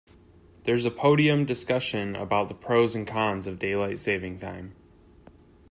[0.63, 4.73] There's a podium discussion about the pros and cons of daylight saving time.